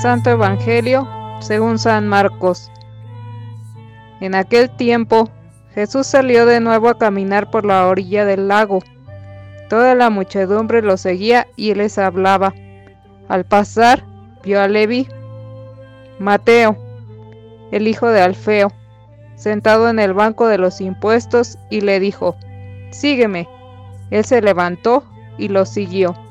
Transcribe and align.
Santo 0.00 0.30
Evangelio 0.30 1.06
según 1.40 1.78
San 1.78 2.08
Marcos. 2.08 2.72
En 4.22 4.34
aquel 4.34 4.70
tiempo 4.70 5.28
Jesús 5.74 6.06
salió 6.06 6.46
de 6.46 6.58
nuevo 6.58 6.88
a 6.88 6.96
caminar 6.96 7.50
por 7.50 7.66
la 7.66 7.86
orilla 7.86 8.24
del 8.24 8.48
lago. 8.48 8.78
Toda 9.68 9.94
la 9.94 10.08
muchedumbre 10.08 10.80
lo 10.80 10.96
seguía 10.96 11.48
y 11.54 11.74
les 11.74 11.98
hablaba. 11.98 12.54
Al 13.28 13.44
pasar, 13.44 14.02
vio 14.42 14.62
a 14.62 14.68
Levi, 14.68 15.06
Mateo, 16.18 16.78
el 17.70 17.86
hijo 17.86 18.08
de 18.08 18.22
Alfeo, 18.22 18.72
sentado 19.36 19.90
en 19.90 19.98
el 19.98 20.14
banco 20.14 20.48
de 20.48 20.56
los 20.56 20.80
impuestos 20.80 21.58
y 21.68 21.82
le 21.82 22.00
dijo, 22.00 22.36
Sígueme. 22.90 23.50
Él 24.10 24.24
se 24.24 24.40
levantó 24.40 25.04
y 25.36 25.48
lo 25.48 25.66
siguió. 25.66 26.29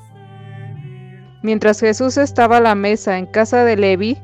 Mientras 1.42 1.80
Jesús 1.80 2.18
estaba 2.18 2.58
a 2.58 2.62
la 2.62 2.76
mesa 2.76 3.18
en 3.18 3.26
casa 3.26 3.64
de 3.64 3.78
Levi, 3.78 4.18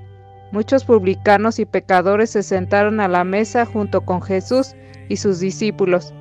muchos 0.51 0.83
publicanos 0.83 1.59
y 1.59 1.65
pecadores 1.65 2.31
se 2.31 2.43
sentaron 2.43 2.99
a 2.99 3.07
la 3.07 3.23
mesa 3.23 3.65
junto 3.65 4.01
con 4.01 4.21
Jesús 4.21 4.75
y 5.07 5.15
sus 5.17 5.39
discípulos, 5.39 6.13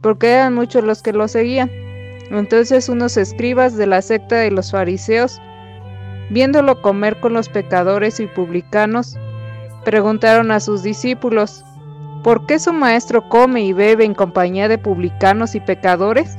porque 0.00 0.32
eran 0.32 0.54
muchos 0.54 0.82
los 0.82 1.00
que 1.00 1.12
lo 1.12 1.28
seguían. 1.28 1.70
Entonces 2.30 2.88
unos 2.88 3.16
escribas 3.16 3.76
de 3.76 3.86
la 3.86 4.02
secta 4.02 4.36
de 4.36 4.50
los 4.50 4.72
fariseos, 4.72 5.40
viéndolo 6.30 6.82
comer 6.82 7.20
con 7.20 7.34
los 7.34 7.48
pecadores 7.48 8.18
y 8.18 8.26
publicanos, 8.26 9.16
preguntaron 9.84 10.50
a 10.50 10.58
sus 10.58 10.82
discípulos, 10.82 11.64
¿por 12.24 12.46
qué 12.46 12.58
su 12.58 12.72
maestro 12.72 13.28
come 13.28 13.62
y 13.62 13.72
bebe 13.72 14.04
en 14.04 14.14
compañía 14.14 14.66
de 14.66 14.78
publicanos 14.78 15.54
y 15.54 15.60
pecadores? 15.60 16.36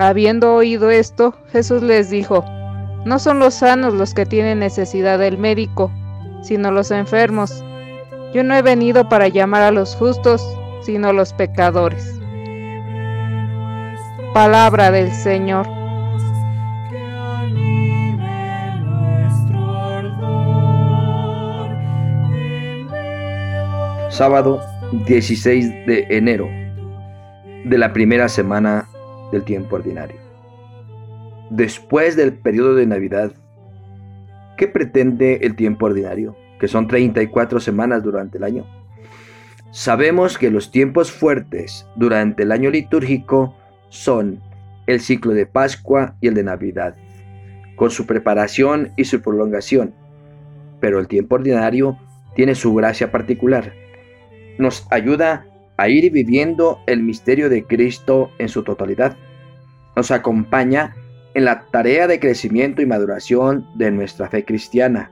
Habiendo 0.00 0.54
oído 0.54 0.88
esto, 0.88 1.34
Jesús 1.52 1.82
les 1.82 2.08
dijo, 2.08 2.42
No 3.04 3.18
son 3.18 3.38
los 3.38 3.52
sanos 3.52 3.92
los 3.92 4.14
que 4.14 4.24
tienen 4.24 4.60
necesidad 4.60 5.18
del 5.18 5.36
médico, 5.36 5.92
sino 6.42 6.70
los 6.70 6.90
enfermos. 6.90 7.62
Yo 8.32 8.42
no 8.42 8.54
he 8.54 8.62
venido 8.62 9.10
para 9.10 9.28
llamar 9.28 9.60
a 9.60 9.70
los 9.70 9.94
justos, 9.94 10.42
sino 10.80 11.12
los 11.12 11.34
pecadores. 11.34 12.18
Palabra 14.32 14.90
del 14.90 15.12
Señor. 15.12 15.66
Sábado 24.08 24.62
16 25.06 25.86
de 25.86 26.06
enero 26.08 26.48
de 27.66 27.76
la 27.76 27.92
primera 27.92 28.30
semana 28.30 28.89
del 29.32 29.44
tiempo 29.44 29.76
ordinario. 29.76 30.16
Después 31.50 32.16
del 32.16 32.32
periodo 32.32 32.74
de 32.74 32.86
Navidad, 32.86 33.32
¿qué 34.56 34.68
pretende 34.68 35.40
el 35.42 35.56
tiempo 35.56 35.86
ordinario? 35.86 36.36
Que 36.60 36.68
son 36.68 36.86
34 36.86 37.60
semanas 37.60 38.02
durante 38.02 38.38
el 38.38 38.44
año. 38.44 38.66
Sabemos 39.72 40.38
que 40.38 40.50
los 40.50 40.70
tiempos 40.70 41.12
fuertes 41.12 41.86
durante 41.96 42.42
el 42.42 42.52
año 42.52 42.70
litúrgico 42.70 43.56
son 43.88 44.40
el 44.86 45.00
ciclo 45.00 45.32
de 45.32 45.46
Pascua 45.46 46.16
y 46.20 46.28
el 46.28 46.34
de 46.34 46.42
Navidad, 46.42 46.96
con 47.76 47.90
su 47.90 48.06
preparación 48.06 48.92
y 48.96 49.04
su 49.04 49.20
prolongación. 49.22 49.94
Pero 50.80 50.98
el 50.98 51.08
tiempo 51.08 51.36
ordinario 51.36 51.98
tiene 52.34 52.54
su 52.54 52.74
gracia 52.74 53.10
particular. 53.10 53.72
Nos 54.58 54.86
ayuda 54.90 55.46
a 55.80 55.88
ir 55.88 56.12
viviendo 56.12 56.78
el 56.86 57.02
misterio 57.02 57.48
de 57.48 57.64
Cristo 57.64 58.30
en 58.36 58.50
su 58.50 58.62
totalidad. 58.62 59.16
Nos 59.96 60.10
acompaña 60.10 60.94
en 61.32 61.46
la 61.46 61.62
tarea 61.70 62.06
de 62.06 62.20
crecimiento 62.20 62.82
y 62.82 62.86
maduración 62.86 63.66
de 63.76 63.90
nuestra 63.90 64.28
fe 64.28 64.44
cristiana. 64.44 65.10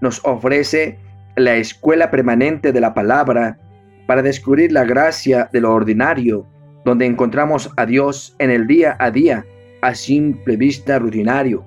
Nos 0.00 0.24
ofrece 0.24 0.98
la 1.36 1.56
escuela 1.56 2.10
permanente 2.10 2.72
de 2.72 2.80
la 2.80 2.94
palabra 2.94 3.58
para 4.06 4.22
descubrir 4.22 4.72
la 4.72 4.84
gracia 4.84 5.50
de 5.52 5.60
lo 5.60 5.74
ordinario, 5.74 6.46
donde 6.86 7.04
encontramos 7.04 7.70
a 7.76 7.84
Dios 7.84 8.34
en 8.38 8.48
el 8.48 8.66
día 8.66 8.96
a 8.98 9.10
día, 9.10 9.44
a 9.82 9.94
simple 9.94 10.56
vista 10.56 10.98
rutinario. 10.98 11.62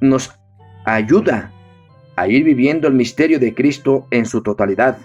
Nos 0.00 0.34
ayuda 0.86 1.52
a 2.16 2.26
ir 2.26 2.42
viviendo 2.42 2.88
el 2.88 2.94
misterio 2.94 3.38
de 3.38 3.52
Cristo 3.52 4.06
en 4.10 4.24
su 4.24 4.42
totalidad 4.42 4.96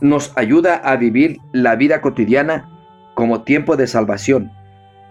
nos 0.00 0.32
ayuda 0.36 0.76
a 0.76 0.96
vivir 0.96 1.38
la 1.52 1.76
vida 1.76 2.00
cotidiana 2.00 2.68
como 3.14 3.42
tiempo 3.42 3.76
de 3.76 3.86
salvación, 3.86 4.50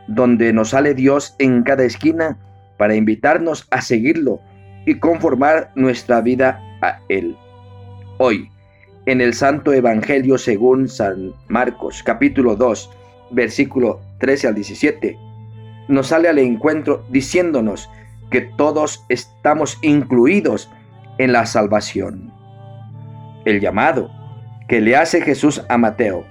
donde 0.08 0.54
nos 0.54 0.70
sale 0.70 0.94
Dios 0.94 1.36
en 1.40 1.64
cada 1.64 1.84
esquina 1.84 2.38
para 2.78 2.96
invitarnos 2.96 3.68
a 3.72 3.82
seguirlo 3.82 4.40
y 4.86 4.96
conformar 4.96 5.72
nuestra 5.76 6.22
vida 6.22 6.62
a 6.82 7.00
Él. 7.10 7.36
Hoy, 8.18 8.50
en 9.06 9.22
el 9.22 9.34
Santo 9.34 9.74
Evangelio 9.74 10.38
según 10.38 10.88
San 10.88 11.34
Marcos, 11.48 12.04
capítulo 12.04 12.56
2, 12.56 12.90
versículo 13.32 14.00
13 14.20 14.48
al 14.48 14.56
17, 14.56 15.18
nos 15.88 16.08
sale 16.08 16.30
al 16.30 16.40
encuentro 16.40 17.06
diciéndonos 17.10 17.90
que 18.32 18.42
todos 18.42 19.06
estamos 19.10 19.78
incluidos 19.82 20.70
en 21.18 21.32
la 21.32 21.46
salvación. 21.46 22.32
El 23.46 23.60
llamado 23.62 24.12
que 24.68 24.82
le 24.82 24.96
hace 24.96 25.22
Jesús 25.22 25.64
a 25.70 25.78
Mateo, 25.78 26.26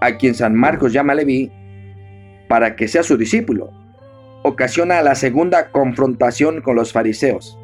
a 0.00 0.16
quien 0.16 0.34
San 0.34 0.54
Marcos 0.54 0.92
llama 0.92 1.14
Leví, 1.14 1.52
para 2.48 2.74
que 2.74 2.88
sea 2.88 3.02
su 3.02 3.16
discípulo, 3.16 3.70
ocasiona 4.42 5.02
la 5.02 5.14
segunda 5.14 5.70
confrontación 5.70 6.62
con 6.62 6.76
los 6.76 6.92
fariseos. 6.92 7.58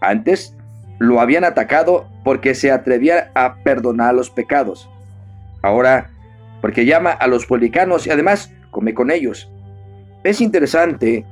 Antes 0.00 0.56
lo 0.98 1.20
habían 1.20 1.44
atacado 1.44 2.08
porque 2.24 2.54
se 2.54 2.70
atrevía 2.70 3.30
a 3.34 3.56
perdonar 3.62 4.14
los 4.14 4.30
pecados. 4.30 4.88
Ahora, 5.62 6.10
porque 6.60 6.86
llama 6.86 7.10
a 7.10 7.26
los 7.26 7.46
publicanos 7.46 8.06
y 8.06 8.10
además 8.10 8.52
come 8.70 8.94
con 8.94 9.10
ellos. 9.10 9.50
Es 10.24 10.40
interesante 10.40 11.26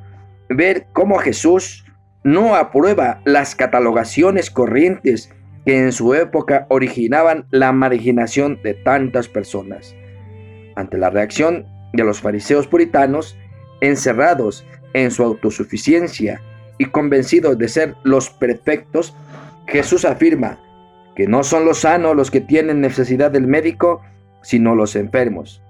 ver 0.48 0.86
cómo 0.92 1.18
Jesús 1.18 1.84
no 2.24 2.56
aprueba 2.56 3.20
las 3.24 3.54
catalogaciones 3.54 4.50
corrientes 4.50 5.30
que 5.68 5.76
en 5.76 5.92
su 5.92 6.14
época 6.14 6.64
originaban 6.70 7.44
la 7.50 7.72
marginación 7.72 8.58
de 8.62 8.72
tantas 8.72 9.28
personas. 9.28 9.94
Ante 10.76 10.96
la 10.96 11.10
reacción 11.10 11.66
de 11.92 12.04
los 12.04 12.22
fariseos 12.22 12.66
puritanos, 12.66 13.36
encerrados 13.82 14.64
en 14.94 15.10
su 15.10 15.22
autosuficiencia 15.22 16.40
y 16.78 16.86
convencidos 16.86 17.58
de 17.58 17.68
ser 17.68 17.96
los 18.02 18.30
perfectos, 18.30 19.14
Jesús 19.66 20.06
afirma 20.06 20.58
que 21.14 21.26
no 21.26 21.44
son 21.44 21.66
los 21.66 21.80
sanos 21.80 22.16
los 22.16 22.30
que 22.30 22.40
tienen 22.40 22.80
necesidad 22.80 23.30
del 23.30 23.46
médico, 23.46 24.00
sino 24.40 24.74
los 24.74 24.96
enfermos. 24.96 25.62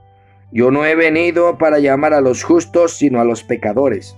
Yo 0.52 0.70
no 0.70 0.86
he 0.86 0.94
venido 0.94 1.58
para 1.58 1.80
llamar 1.80 2.14
a 2.14 2.20
los 2.20 2.44
justos, 2.44 2.96
sino 2.96 3.20
a 3.20 3.24
los 3.24 3.42
pecadores. 3.42 4.16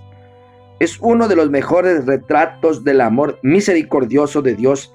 Es 0.79 0.99
uno 0.99 1.27
de 1.27 1.37
los 1.37 1.49
mejores 1.49 2.05
retratos 2.05 2.83
del 2.83 3.01
amor 3.01 3.39
misericordioso 3.41 4.43
de 4.43 4.53
Dios 4.53 4.93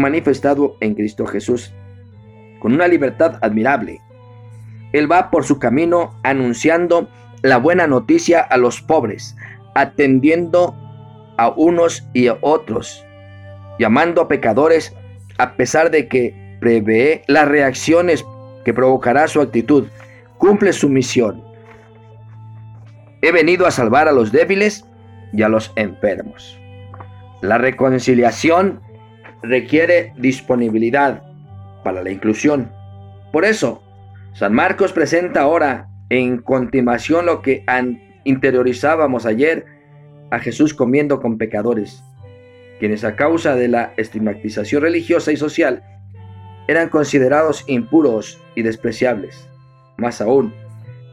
manifestado 0.00 0.76
en 0.80 0.94
Cristo 0.94 1.26
Jesús, 1.26 1.72
con 2.60 2.72
una 2.72 2.88
libertad 2.88 3.38
admirable. 3.42 4.00
Él 4.92 5.10
va 5.10 5.30
por 5.30 5.44
su 5.44 5.58
camino 5.58 6.14
anunciando 6.22 7.08
la 7.42 7.58
buena 7.58 7.86
noticia 7.86 8.40
a 8.40 8.56
los 8.56 8.80
pobres, 8.80 9.36
atendiendo 9.74 10.74
a 11.36 11.48
unos 11.50 12.06
y 12.12 12.28
a 12.28 12.38
otros, 12.40 13.04
llamando 13.78 14.22
a 14.22 14.28
pecadores 14.28 14.94
a 15.38 15.56
pesar 15.56 15.90
de 15.90 16.08
que 16.08 16.56
prevé 16.60 17.22
las 17.26 17.48
reacciones 17.48 18.24
que 18.64 18.72
provocará 18.72 19.28
su 19.28 19.40
actitud, 19.40 19.88
cumple 20.38 20.72
su 20.72 20.88
misión. 20.88 21.42
He 23.20 23.32
venido 23.32 23.66
a 23.66 23.70
salvar 23.70 24.08
a 24.08 24.12
los 24.12 24.32
débiles 24.32 24.84
y 25.32 25.42
a 25.42 25.48
los 25.48 25.72
enfermos. 25.76 26.58
La 27.42 27.58
reconciliación 27.58 28.80
requiere 29.44 30.12
disponibilidad 30.16 31.22
para 31.82 32.02
la 32.02 32.10
inclusión. 32.10 32.70
Por 33.32 33.44
eso, 33.44 33.82
San 34.32 34.52
Marcos 34.52 34.92
presenta 34.92 35.42
ahora 35.42 35.88
en 36.08 36.38
continuación 36.38 37.26
lo 37.26 37.42
que 37.42 37.64
interiorizábamos 38.24 39.26
ayer 39.26 39.66
a 40.30 40.38
Jesús 40.38 40.74
comiendo 40.74 41.20
con 41.20 41.38
pecadores, 41.38 42.02
quienes 42.78 43.04
a 43.04 43.16
causa 43.16 43.54
de 43.54 43.68
la 43.68 43.92
estigmatización 43.96 44.82
religiosa 44.82 45.32
y 45.32 45.36
social 45.36 45.82
eran 46.66 46.88
considerados 46.88 47.64
impuros 47.66 48.40
y 48.54 48.62
despreciables. 48.62 49.48
Más 49.96 50.20
aún, 50.20 50.52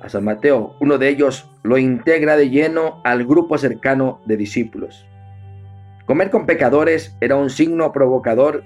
a 0.02 0.10
San 0.10 0.24
Mateo, 0.24 0.76
uno 0.80 0.98
de 0.98 1.10
ellos 1.10 1.50
lo 1.64 1.78
integra 1.78 2.38
de 2.38 2.50
lleno 2.50 3.02
al 3.04 3.26
grupo 3.26 3.58
cercano 3.58 4.22
de 4.26 4.38
discípulos. 4.38 5.06
Comer 6.12 6.30
con 6.30 6.46
pecadores 6.46 7.16
era 7.22 7.38
un 7.38 7.50
signo 7.50 7.94
provocador 7.94 8.66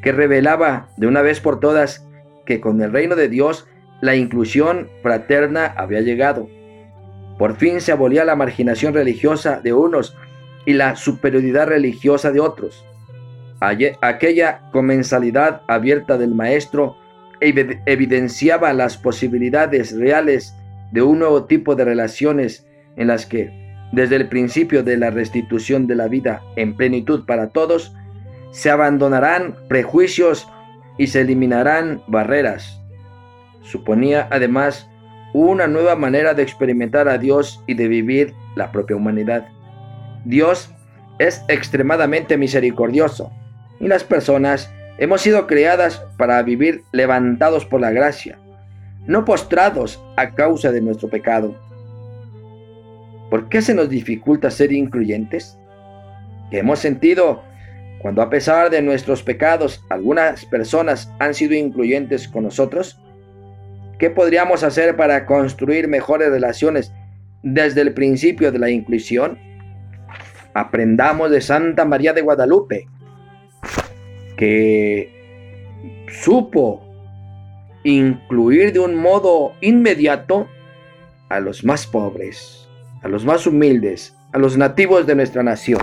que 0.00 0.12
revelaba 0.12 0.90
de 0.96 1.08
una 1.08 1.22
vez 1.22 1.40
por 1.40 1.58
todas 1.58 2.06
que 2.46 2.60
con 2.60 2.80
el 2.82 2.92
reino 2.92 3.16
de 3.16 3.28
Dios 3.28 3.66
la 4.00 4.14
inclusión 4.14 4.88
fraterna 5.02 5.74
había 5.76 6.02
llegado. 6.02 6.48
Por 7.36 7.56
fin 7.56 7.80
se 7.80 7.90
abolía 7.90 8.24
la 8.24 8.36
marginación 8.36 8.94
religiosa 8.94 9.60
de 9.60 9.72
unos 9.72 10.16
y 10.66 10.74
la 10.74 10.94
superioridad 10.94 11.66
religiosa 11.66 12.30
de 12.30 12.38
otros. 12.38 12.86
Aquella 13.58 14.60
comensalidad 14.70 15.62
abierta 15.66 16.16
del 16.16 16.32
maestro 16.32 16.96
evidenciaba 17.40 18.72
las 18.72 18.96
posibilidades 18.96 19.98
reales 19.98 20.54
de 20.92 21.02
un 21.02 21.18
nuevo 21.18 21.46
tipo 21.46 21.74
de 21.74 21.86
relaciones 21.86 22.68
en 22.94 23.08
las 23.08 23.26
que, 23.26 23.63
desde 23.94 24.16
el 24.16 24.28
principio 24.28 24.82
de 24.82 24.96
la 24.96 25.10
restitución 25.10 25.86
de 25.86 25.94
la 25.94 26.08
vida 26.08 26.42
en 26.56 26.76
plenitud 26.76 27.24
para 27.26 27.50
todos, 27.50 27.94
se 28.50 28.70
abandonarán 28.70 29.56
prejuicios 29.68 30.48
y 30.98 31.08
se 31.08 31.22
eliminarán 31.22 32.02
barreras. 32.06 32.80
Suponía 33.62 34.28
además 34.30 34.88
una 35.32 35.66
nueva 35.66 35.96
manera 35.96 36.34
de 36.34 36.42
experimentar 36.42 37.08
a 37.08 37.18
Dios 37.18 37.62
y 37.66 37.74
de 37.74 37.88
vivir 37.88 38.34
la 38.54 38.70
propia 38.70 38.96
humanidad. 38.96 39.48
Dios 40.24 40.70
es 41.18 41.42
extremadamente 41.48 42.36
misericordioso 42.36 43.32
y 43.80 43.88
las 43.88 44.04
personas 44.04 44.72
hemos 44.98 45.22
sido 45.22 45.46
creadas 45.46 46.04
para 46.16 46.40
vivir 46.42 46.82
levantados 46.92 47.66
por 47.66 47.80
la 47.80 47.90
gracia, 47.90 48.38
no 49.06 49.24
postrados 49.24 50.02
a 50.16 50.34
causa 50.34 50.70
de 50.70 50.80
nuestro 50.80 51.08
pecado. 51.08 51.56
¿Por 53.30 53.48
qué 53.48 53.62
se 53.62 53.74
nos 53.74 53.88
dificulta 53.88 54.50
ser 54.50 54.72
incluyentes? 54.72 55.58
¿Qué 56.50 56.58
hemos 56.58 56.78
sentido 56.78 57.42
cuando 58.00 58.22
a 58.22 58.30
pesar 58.30 58.70
de 58.70 58.82
nuestros 58.82 59.22
pecados 59.22 59.82
algunas 59.88 60.44
personas 60.44 61.10
han 61.18 61.34
sido 61.34 61.54
incluyentes 61.54 62.28
con 62.28 62.44
nosotros? 62.44 63.00
¿Qué 63.98 64.10
podríamos 64.10 64.62
hacer 64.62 64.96
para 64.96 65.24
construir 65.24 65.88
mejores 65.88 66.28
relaciones 66.30 66.92
desde 67.42 67.80
el 67.80 67.94
principio 67.94 68.52
de 68.52 68.58
la 68.58 68.70
inclusión? 68.70 69.38
Aprendamos 70.52 71.30
de 71.30 71.40
Santa 71.40 71.84
María 71.84 72.12
de 72.12 72.22
Guadalupe, 72.22 72.86
que 74.36 75.10
supo 76.08 76.84
incluir 77.84 78.72
de 78.72 78.80
un 78.80 78.94
modo 78.94 79.52
inmediato 79.60 80.48
a 81.28 81.40
los 81.40 81.64
más 81.64 81.86
pobres, 81.86 82.63
a 83.04 83.08
los 83.08 83.24
más 83.24 83.46
humildes, 83.46 84.16
a 84.32 84.38
los 84.38 84.56
nativos 84.56 85.06
de 85.06 85.14
nuestra 85.14 85.42
nación. 85.42 85.80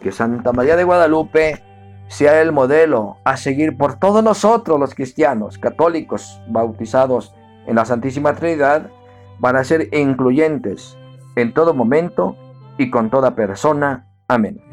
Que 0.00 0.10
Santa 0.10 0.52
María 0.52 0.74
de 0.74 0.84
Guadalupe 0.84 1.62
sea 2.08 2.40
el 2.40 2.52
modelo 2.52 3.18
a 3.24 3.36
seguir 3.36 3.76
por 3.76 3.98
todos 3.98 4.24
nosotros 4.24 4.80
los 4.80 4.94
cristianos, 4.94 5.58
católicos, 5.58 6.40
bautizados 6.48 7.34
en 7.66 7.76
la 7.76 7.84
Santísima 7.84 8.34
Trinidad, 8.34 8.90
van 9.38 9.56
a 9.56 9.64
ser 9.64 9.94
incluyentes 9.94 10.96
en 11.36 11.52
todo 11.52 11.74
momento 11.74 12.34
y 12.78 12.90
con 12.90 13.10
toda 13.10 13.34
persona. 13.34 14.06
Amén. 14.26 14.65